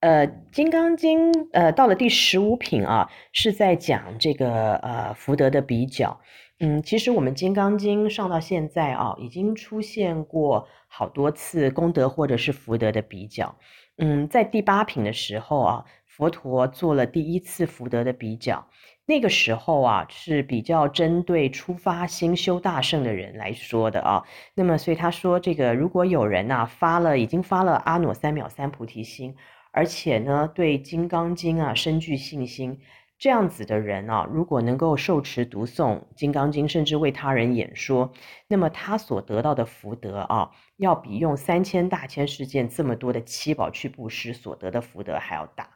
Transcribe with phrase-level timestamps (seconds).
[0.00, 6.18] 呃，《金刚经》呃，到了第十五品啊，是在讲这个呃福德的比较。
[6.58, 13.54] 嗯，其实我们《金刚经》上到现在啊，已经出现过好多次功德或者是福德的比较。
[13.98, 18.66] 嗯，在第八品的时候啊，佛陀做了第一次福德的比较。
[19.04, 24.22] 那个时候啊，是比较针对初发心修大圣的人来说的啊。
[24.54, 29.34] 那么，所以他说，这个如果有人呐、发了，已经发了阿耨三藐三菩提心。
[29.72, 32.80] 而且呢，对《金刚经》啊深具信心，
[33.18, 38.12] 这样子的人啊，如果能够受持读诵《金刚经》，甚至为他人演说，
[38.48, 45.68] 那么他所得到的福德啊，要比用三千大千世界这么多的七宝去布施所得的福德还要大。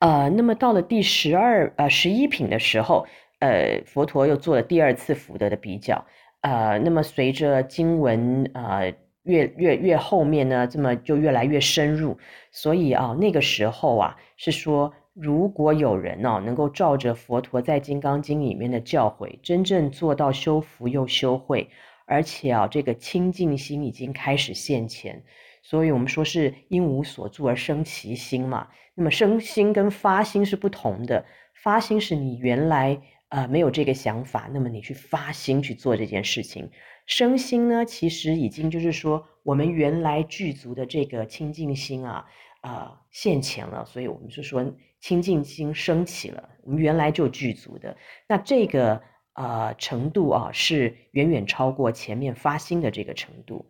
[0.00, 3.06] 呃，那么到了第十二呃十一品的时候，
[3.38, 6.04] 呃，佛陀又做了第二次福德的比较。
[6.42, 8.92] 呃，那么随着经文呃。
[9.24, 12.18] 越越越后面呢，这么就越来越深入，
[12.50, 21.68] 所以啊，那个时候啊，是说如果有人呢、能够照着佛陀在《金刚经》里面的教诲，真正做到修福又修慧，
[22.06, 25.22] 而且啊，这个清净心已经开始现前，
[25.62, 28.68] 所以我们说是因无所住而生其心嘛。
[28.94, 31.24] 那么生心跟发心是不同的，
[31.54, 36.70] 发心是你原来呃没有这个想法，那么你去发心去做这件事情。
[37.14, 42.24] 身心呢，其实已经就是说，我们原来具足的这个清净心啊，
[42.62, 44.64] 啊、呃、现前了，所以我们是说
[44.98, 47.94] 清净心升起了，我们原来就具足的，
[48.26, 49.02] 那这个、
[49.34, 53.66] 呃、程度啊，是远远超过前面发心的这个程度。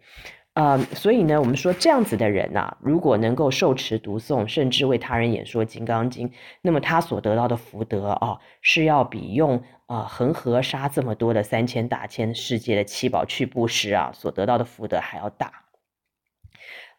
[0.55, 6.29] 呃，所以呢，我们说这样子的人呐、如果能够受持读诵，甚至为他人演说《金刚经》，
[6.61, 15.51] 那么他所得到的福德啊，是要比用啊、呃、恒河沙这么多的三千大千世界的七宝去布施啊，所得到的福德还要大。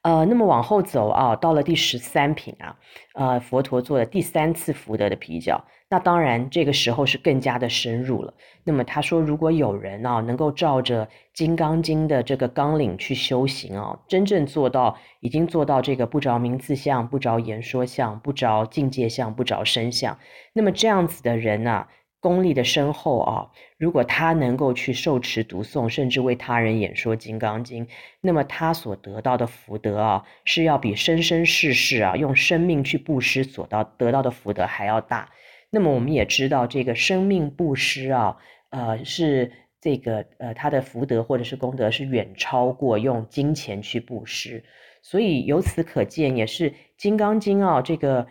[0.01, 2.75] 呃，那么往后走啊，到了第十三品啊，
[3.13, 5.63] 呃，佛陀做了第三次福德的比较。
[5.93, 8.33] 那当然，这个时候是更加的深入了。
[8.63, 11.05] 那么他说，如果有人啊，能够照着
[11.35, 20.17] 《金刚经》的这个纲领去修行啊，真正做到，已经做到这个不着名字相、不着言说相、不着境界相、不着声相，
[20.53, 21.87] 那么这样子的人啊，
[22.19, 27.85] 功力的深厚啊，如果他能够去受持读诵，甚至为他人演说《金刚经》，
[28.19, 35.29] 那么他所得到的福德啊，是要比生生世世啊用生命去布施所到得到的福德还要大。
[35.75, 38.37] 那么我们也知道，这个生命布施啊，
[38.69, 39.51] 呃，是
[39.81, 44.63] 这个呃，他的福德或者是功德是远超过用金钱去布施，
[45.01, 48.27] 所以由此可见，也是《金刚经》啊，这个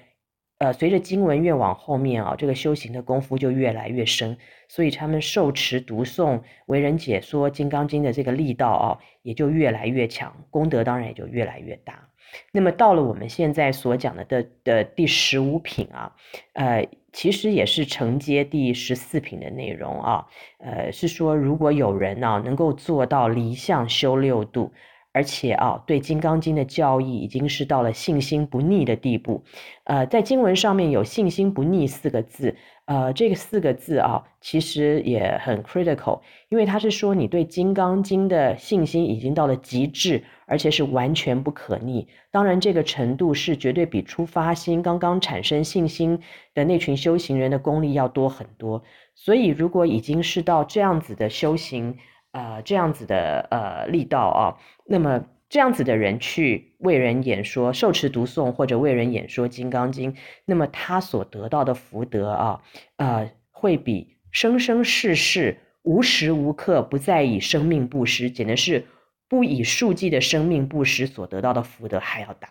[0.59, 4.39] 呃，随着经文越往后面啊，这个修行的功夫就越来越深，
[4.69, 12.09] 所以他们受持读诵、为人解说《金刚经》的这个力道啊，也就越来越强，功德当然也就越来越大。
[12.53, 16.13] 那么到了我们现在所讲的的的第十五品啊，
[16.55, 16.89] 呃。
[17.15, 20.27] 其实也是承接第十四品的内容啊，
[20.57, 24.73] 呃，是说如果有人呢、能够做到离相修六度，
[25.13, 29.45] 而且啊对《金刚经》的教义已经是到了信心不逆的地步，
[29.85, 32.57] 呃，在经文上面有信心不逆四个字。
[32.85, 42.09] 呃，这个四个字啊，其实也很 critical，因为他是说你对《金刚经》的信心已经到了极致，而且是完全不可逆。
[42.33, 46.19] 当然，这个程度是绝对比初发心、刚刚产生信心
[46.55, 48.83] 的那群修行人的功力要多很多。
[49.15, 51.97] 所以，如果已经是到这样子的修行，
[52.33, 55.25] 呃，这样子的呃力道啊，那么。
[55.53, 60.15] 这样子的人去为人演说、受持读诵或者为人演说《金刚经》，
[60.47, 62.63] 那么他所得到的福德啊，
[62.97, 68.87] 呃，会比生生世世无时无刻不在以生命布施，简直是
[69.29, 72.49] 不以数计的生命布施所得到的福德还要大。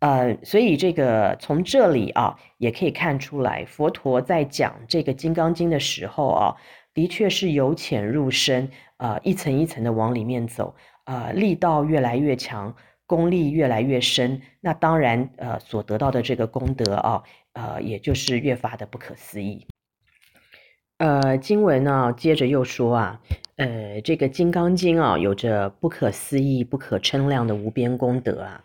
[0.00, 6.56] 呃，所以这个从这里啊，也可以看出来，佛陀在讲这个《金刚经》的时候啊，
[6.94, 10.74] 的确是由浅入深，啊、呃，一层一层的往里面走。
[11.04, 12.74] 啊、呃，力道越来越强，
[13.06, 19.66] 功力越来越深，那当然，呃，所得到的这个功德啊，呃，也就是越发的不可思议。
[20.96, 23.20] 呃，经文呢，接着又说啊，
[23.56, 28.64] 呃，这个《金刚经》啊，有着不可思议、不可称量的无边功德啊，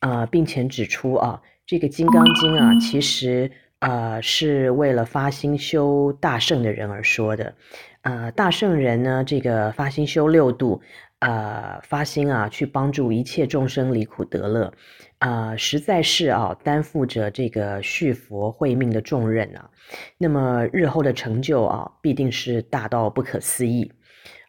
[0.00, 7.54] 啊、呃，并且指出啊，这个《金刚经》啊，其实呃，是为了发心修大圣的人而说的，
[8.02, 10.80] 呃，大圣人呢，这个发心修六度。
[11.20, 14.72] 呃，发心啊，去帮助一切众生离苦得乐，
[15.18, 19.68] 呃，实在是啊，担负着这个续佛慧命的重任啊。
[20.16, 23.92] 那么日后的成就啊，必定是大到不可思议。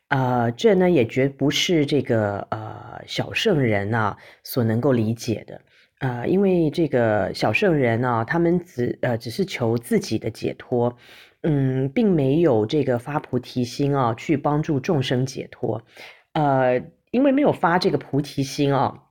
[0.07, 5.59] 呃，这呢也绝不是这个呃小圣人呐、啊、所能够理解的。
[6.01, 10.97] 呃，因为这个小圣人呢、啊，他们只呃只是求自己的解脱，
[11.43, 15.83] 嗯，并没有这个发菩提心啊，去帮助众生解脱。
[16.33, 16.81] 呃，
[17.11, 19.03] 因为没有发这个菩提心啊，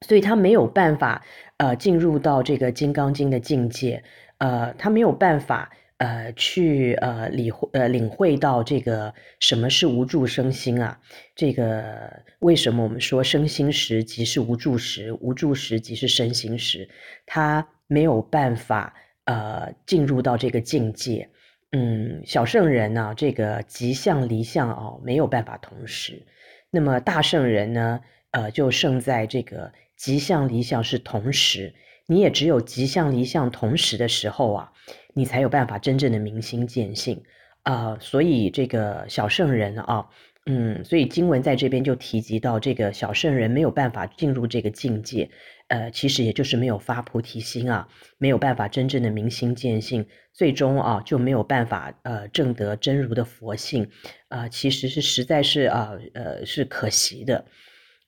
[0.00, 1.22] 所以他没有办法
[1.58, 4.02] 呃进入到这个金刚经的境界，
[4.38, 5.70] 呃，他没有办法。
[5.98, 11.00] 呃，去呃理会呃领会到这个什么是无助生心啊？
[11.34, 16.86] 这个为什么我们说生心时即是无助时，无助时即是生心时？
[17.24, 18.94] 他没有办法
[19.24, 21.30] 呃进入到这个境界。
[21.72, 26.26] 嗯，小圣人呢，这个即相离相哦，没有办法同时。
[26.70, 28.00] 那么大圣人呢，
[28.32, 31.74] 呃，就胜在这个即相离相是同时。
[32.06, 34.72] 你也只有吉相离相同时的时候啊，
[35.14, 37.22] 你才有办法真正的明心见性。
[37.62, 40.06] 啊、所以这个小圣人啊，
[40.44, 45.28] 嗯，所以经文在这边就提及到这个小圣人没有办法进入这个境界，
[45.66, 47.88] 呃，其实也就是没有发菩提心啊，
[48.18, 53.90] 没有办法真正的明心见性，最终啊就没有办法呃证得真如的佛性。
[54.28, 57.44] 啊、其实是实在是啊呃是可惜的。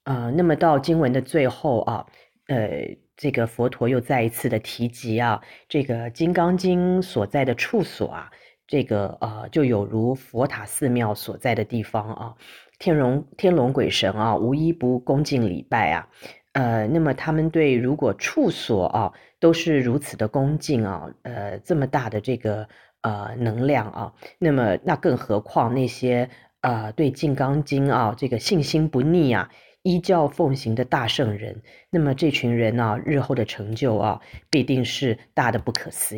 [0.05, 2.07] 啊、那么到经文的最后啊，
[2.49, 2.97] 呃。
[3.21, 8.31] 这个佛陀又再一次的提及啊，这个《金刚经》所在的处所啊，
[8.65, 12.35] 这个呃，就有如佛塔寺庙所在的地方啊，
[12.79, 16.09] 天龙天龙鬼神啊，无一不恭敬礼拜啊，
[16.53, 22.69] 呃，那么他们对如果处所啊都是如此的恭敬啊，呃，这么大的这个
[23.01, 26.31] 呃能量啊，那么那更何况那些
[26.61, 29.51] 呃对《金刚经》啊这个信心不逆啊。
[29.89, 34.21] 依教奉行的大圣人，那么这群人呢、啊，日后的成就啊，
[34.51, 36.17] 必定是大的不可思议。